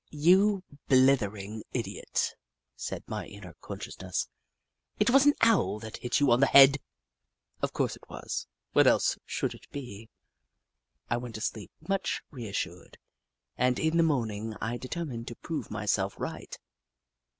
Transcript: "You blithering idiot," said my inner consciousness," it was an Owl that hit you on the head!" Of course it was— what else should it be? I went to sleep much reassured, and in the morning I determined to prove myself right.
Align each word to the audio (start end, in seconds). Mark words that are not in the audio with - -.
"You 0.29 0.63
blithering 0.87 1.61
idiot," 1.73 2.33
said 2.75 3.03
my 3.07 3.27
inner 3.27 3.53
consciousness," 3.61 4.27
it 4.99 5.11
was 5.11 5.27
an 5.27 5.35
Owl 5.41 5.77
that 5.77 5.97
hit 5.97 6.19
you 6.19 6.31
on 6.31 6.39
the 6.39 6.47
head!" 6.47 6.79
Of 7.61 7.71
course 7.73 7.95
it 7.97 8.09
was— 8.09 8.47
what 8.73 8.87
else 8.87 9.19
should 9.27 9.53
it 9.53 9.69
be? 9.69 10.09
I 11.11 11.17
went 11.17 11.35
to 11.35 11.41
sleep 11.41 11.69
much 11.87 12.23
reassured, 12.31 12.97
and 13.59 13.77
in 13.77 13.97
the 13.97 14.01
morning 14.01 14.55
I 14.59 14.77
determined 14.77 15.27
to 15.27 15.35
prove 15.35 15.69
myself 15.69 16.19
right. 16.19 16.57